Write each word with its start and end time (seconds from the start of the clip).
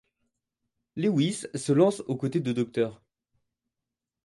Lewis 0.95 1.45
se 1.53 1.71
lance 1.73 1.99
aux 2.07 2.15
côtés 2.17 2.39
de 2.39 2.53
Dr. 2.53 2.99